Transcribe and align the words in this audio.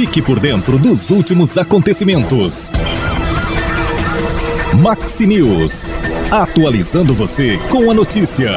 Fique 0.00 0.22
por 0.22 0.38
dentro 0.38 0.78
dos 0.78 1.10
últimos 1.10 1.58
acontecimentos. 1.58 2.70
Maxi 4.80 5.26
News. 5.26 5.84
Atualizando 6.30 7.12
você 7.12 7.58
com 7.68 7.90
a 7.90 7.94
notícia. 7.94 8.48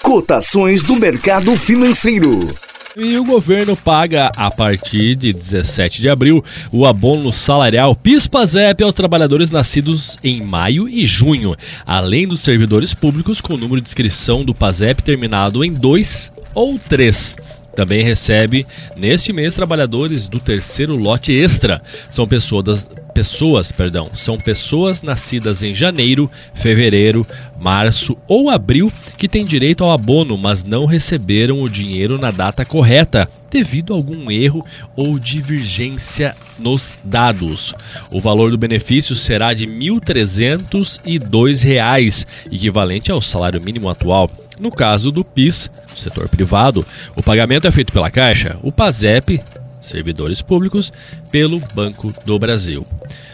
Cotações 0.00 0.82
do 0.82 0.96
mercado 0.96 1.54
financeiro. 1.58 2.48
E 2.96 3.18
o 3.18 3.24
governo 3.24 3.76
paga, 3.76 4.32
a 4.34 4.50
partir 4.50 5.14
de 5.14 5.30
17 5.30 6.00
de 6.00 6.08
abril, 6.08 6.42
o 6.72 6.86
abono 6.86 7.34
salarial 7.34 7.94
PIS-PASEP 7.94 8.82
aos 8.82 8.94
trabalhadores 8.94 9.50
nascidos 9.50 10.18
em 10.24 10.42
maio 10.42 10.88
e 10.88 11.04
junho, 11.04 11.54
além 11.84 12.26
dos 12.26 12.40
servidores 12.40 12.94
públicos 12.94 13.42
com 13.42 13.52
o 13.52 13.58
número 13.58 13.82
de 13.82 13.88
inscrição 13.88 14.42
do 14.42 14.54
PASEP 14.54 15.02
terminado 15.02 15.62
em 15.62 15.70
2 15.70 16.32
ou 16.54 16.78
3. 16.78 17.59
Também 17.74 18.02
recebe, 18.02 18.66
neste 18.96 19.32
mês, 19.32 19.54
trabalhadores 19.54 20.28
do 20.28 20.40
terceiro 20.40 20.94
lote 20.94 21.32
extra. 21.32 21.80
São 22.08 22.26
pessoas, 22.26 22.88
pessoas, 23.14 23.70
perdão, 23.72 24.10
são 24.12 24.38
pessoas 24.38 25.02
nascidas 25.02 25.62
em 25.62 25.74
janeiro, 25.74 26.30
fevereiro, 26.54 27.26
março 27.60 28.16
ou 28.26 28.50
abril 28.50 28.92
que 29.16 29.28
têm 29.28 29.44
direito 29.44 29.84
ao 29.84 29.92
abono, 29.92 30.36
mas 30.36 30.64
não 30.64 30.84
receberam 30.84 31.62
o 31.62 31.68
dinheiro 31.68 32.18
na 32.18 32.30
data 32.30 32.64
correta, 32.64 33.28
devido 33.50 33.92
a 33.92 33.96
algum 33.96 34.30
erro 34.30 34.64
ou 34.94 35.18
divergência 35.18 36.34
nos 36.58 36.98
dados. 37.02 37.74
O 38.10 38.20
valor 38.20 38.50
do 38.50 38.58
benefício 38.58 39.16
será 39.16 39.52
de 39.52 39.64
R$ 39.64 39.72
1.302, 39.72 42.26
equivalente 42.50 43.10
ao 43.10 43.20
salário 43.20 43.60
mínimo 43.60 43.88
atual. 43.88 44.30
No 44.58 44.70
caso 44.70 45.10
do 45.10 45.24
PIS, 45.24 45.70
setor 45.96 46.28
privado, 46.28 46.86
o 47.16 47.22
pagamento 47.22 47.66
é 47.66 47.70
feito 47.70 47.92
pela 47.92 48.10
Caixa, 48.10 48.58
o 48.62 48.70
PASEP, 48.70 49.42
servidores 49.80 50.42
públicos, 50.42 50.92
pelo 51.30 51.60
Banco 51.74 52.12
do 52.24 52.38
Brasil. 52.38 52.86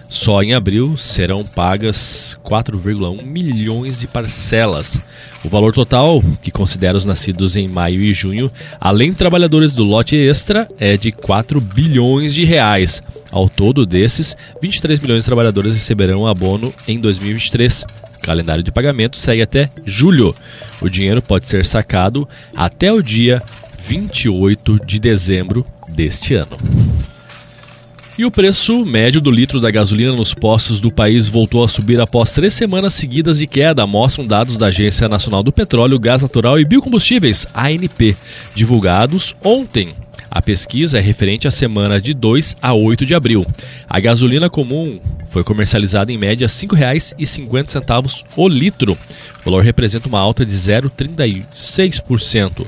Só 0.09 0.43
em 0.43 0.55
abril 0.55 0.97
serão 0.97 1.45
pagas 1.45 2.39
4,1 2.45 3.23
milhões 3.23 3.99
de 3.99 4.07
parcelas. 4.07 5.01
O 5.45 5.49
valor 5.49 5.73
total, 5.73 6.23
que 6.41 6.51
considera 6.51 6.97
os 6.97 7.05
nascidos 7.05 7.57
em 7.57 7.69
maio 7.69 8.01
e 8.01 8.15
junho, 8.15 8.51
além 8.81 9.11
de 9.11 9.17
trabalhadores 9.17 9.73
do 9.73 9.84
lote 9.84 10.17
extra, 10.17 10.69
é 10.79 10.97
de 10.97 11.11
4 11.11 11.61
bilhões 11.61 12.34
de 12.34 12.45
reais. 12.45 13.03
Ao 13.31 13.49
todo 13.49 13.84
desses, 13.84 14.37
23 14.62 15.01
milhões 15.01 15.25
de 15.25 15.27
trabalhadores 15.27 15.75
receberão 15.75 16.27
abono 16.27 16.73
em 16.87 16.99
2023. 17.01 17.84
O 18.19 18.23
calendário 18.23 18.62
de 18.62 18.73
pagamento 18.73 19.17
segue 19.19 19.43
até 19.43 19.69
julho. 19.84 20.34
O 20.81 20.89
dinheiro 20.89 21.21
pode 21.21 21.49
ser 21.49 21.65
sacado 21.67 22.29
até 22.55 22.93
o 22.93 23.03
dia 23.03 23.43
28 23.87 24.84
de 24.84 24.99
dezembro 24.99 25.67
deste 25.89 26.34
ano. 26.34 26.57
E 28.19 28.25
o 28.25 28.31
preço 28.31 28.83
médio 28.86 29.20
do 29.20 29.31
litro 29.31 29.61
da 29.61 29.70
gasolina 29.70 30.12
nos 30.12 30.33
postos 30.33 30.81
do 30.81 30.91
país 30.91 31.28
voltou 31.28 31.62
a 31.62 31.69
subir 31.69 32.00
após 32.00 32.31
três 32.31 32.55
semanas 32.55 32.95
seguidas 32.95 33.41
de 33.41 33.47
queda, 33.47 33.86
mostram 33.86 34.27
dados 34.27 34.56
da 34.56 34.69
Agência 34.69 35.06
Nacional 35.06 35.42
do 35.42 35.53
Petróleo, 35.53 35.98
Gás 35.98 36.22
Natural 36.22 36.59
e 36.59 36.64
Biocombustíveis, 36.64 37.47
ANP, 37.55 38.17
divulgados 38.55 39.37
ontem. 39.44 39.94
A 40.31 40.41
pesquisa 40.41 40.97
é 40.97 41.00
referente 41.00 41.47
à 41.47 41.50
semana 41.50 42.00
de 42.00 42.14
2 42.14 42.56
a 42.62 42.72
8 42.72 43.05
de 43.05 43.14
abril. 43.14 43.47
A 43.87 44.00
gasolina 44.00 44.48
comum 44.48 44.98
foi 45.27 45.44
comercializada 45.44 46.11
em 46.11 46.17
média 46.17 46.47
R$ 46.47 46.53
5,50 46.53 48.25
o 48.34 48.48
litro. 48.48 48.92
O 48.92 48.98
valor 49.44 49.62
representa 49.62 50.09
uma 50.09 50.20
alta 50.20 50.47
de 50.47 50.53
0,36%. 50.53 52.67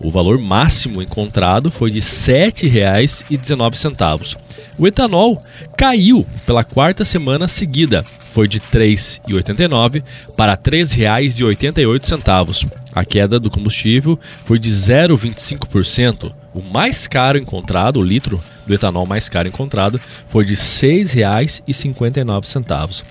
O 0.00 0.10
valor 0.10 0.38
máximo 0.38 1.02
encontrado 1.02 1.70
foi 1.70 1.90
de 1.90 2.00
R$ 2.00 2.06
7,19. 2.06 4.45
O 4.78 4.86
etanol 4.86 5.42
caiu 5.76 6.24
pela 6.44 6.62
quarta 6.62 7.04
semana 7.04 7.48
seguida, 7.48 8.04
foi 8.36 8.46
de 8.46 8.58
R$ 8.58 8.64
3,89 8.70 10.04
para 10.36 10.52
R$ 10.52 10.58
3,88. 10.58 12.70
A 12.92 13.02
queda 13.02 13.40
do 13.40 13.50
combustível 13.50 14.20
foi 14.44 14.58
de 14.58 14.68
0,25%. 14.68 16.34
O 16.54 16.60
mais 16.70 17.06
caro 17.06 17.38
encontrado, 17.38 17.98
o 17.98 18.04
litro 18.04 18.38
do 18.66 18.74
etanol 18.74 19.06
mais 19.06 19.30
caro 19.30 19.48
encontrado, 19.48 19.98
foi 20.28 20.44
de 20.44 20.52
R$ 20.52 20.60
6,59. 20.60 23.02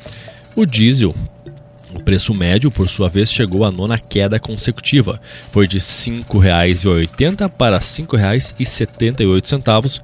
O 0.56 0.64
diesel 0.64 1.16
o 1.96 2.04
preço 2.04 2.32
médio, 2.34 2.70
por 2.70 2.90
sua 2.90 3.08
vez, 3.08 3.32
chegou 3.32 3.64
à 3.64 3.72
nona 3.72 3.98
queda 3.98 4.38
consecutiva. 4.38 5.18
Foi 5.52 5.66
de 5.66 5.78
R$ 5.78 5.84
5,80 5.84 7.50
para 7.50 7.78
R$ 7.78 7.84
5,78, 7.84 10.02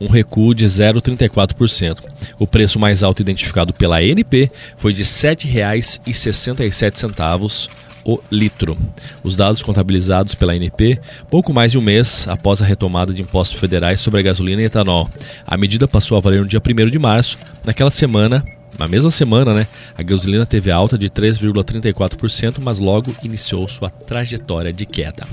um 0.00 0.06
recuo 0.06 0.54
de 0.54 0.64
0,34%. 0.64 1.98
O 2.38 2.46
preço 2.46 2.78
mais 2.78 3.02
alto 3.02 3.20
identificado 3.22 3.72
pela 3.72 3.96
ANP 3.98 4.48
foi 4.76 4.92
de 4.92 5.02
R$ 5.02 5.08
7,67 5.08 7.68
o 8.04 8.20
litro. 8.30 8.78
Os 9.22 9.36
dados 9.36 9.62
contabilizados 9.62 10.34
pela 10.34 10.54
ANP 10.54 10.98
pouco 11.28 11.52
mais 11.52 11.72
de 11.72 11.78
um 11.78 11.82
mês 11.82 12.26
após 12.26 12.62
a 12.62 12.64
retomada 12.64 13.12
de 13.12 13.20
impostos 13.20 13.60
federais 13.60 14.00
sobre 14.00 14.20
a 14.20 14.22
gasolina 14.22 14.62
e 14.62 14.64
etanol. 14.64 15.10
A 15.46 15.58
medida 15.58 15.86
passou 15.86 16.16
a 16.16 16.20
valer 16.20 16.40
no 16.40 16.46
dia 16.46 16.60
1 16.60 16.88
de 16.88 16.98
março. 16.98 17.36
Naquela 17.64 17.90
semana, 17.90 18.42
na 18.78 18.86
mesma 18.86 19.10
semana, 19.10 19.52
né, 19.52 19.66
a 19.96 20.02
gasolina 20.02 20.46
teve 20.46 20.70
alta 20.70 20.96
de 20.96 21.10
3,34%, 21.10 22.58
mas 22.62 22.78
logo 22.78 23.12
iniciou 23.24 23.68
sua 23.68 23.90
trajetória 23.90 24.72
de 24.72 24.86
queda. 24.86 25.26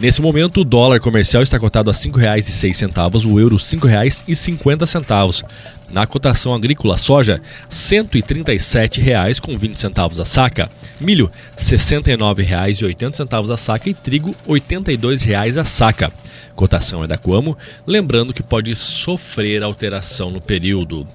Nesse 0.00 0.20
momento, 0.20 0.62
o 0.62 0.64
dólar 0.64 0.98
comercial 0.98 1.40
está 1.42 1.58
cotado 1.58 1.90
a 1.90 1.92
R$ 1.92 1.98
5,06, 1.98 3.26
o 3.26 3.38
euro 3.38 3.56
R$ 3.56 3.62
5,50. 3.62 5.44
Na 5.92 6.06
cotação 6.06 6.54
agrícola, 6.54 6.96
soja 6.96 7.34
R$ 7.34 7.40
137,20 7.70 10.20
a 10.20 10.24
saca, 10.24 10.70
milho 11.00 11.26
R$ 11.26 11.32
69,80 11.58 13.52
a 13.52 13.56
saca 13.56 13.90
e 13.90 13.94
trigo 13.94 14.30
R$ 14.48 14.54
82,00 14.54 15.60
a 15.60 15.64
saca. 15.64 16.10
Cotação 16.56 17.04
é 17.04 17.06
da 17.06 17.18
Coamo, 17.18 17.56
lembrando 17.86 18.34
que 18.34 18.42
pode 18.42 18.74
sofrer 18.74 19.62
alteração 19.62 20.30
no 20.30 20.40
período. 20.40 21.06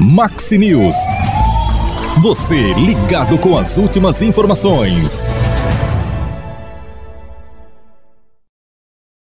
Maxi 0.00 0.56
News. 0.56 0.96
Você 2.22 2.72
ligado 2.72 3.36
com 3.36 3.58
as 3.58 3.76
últimas 3.76 4.22
informações. 4.22 5.28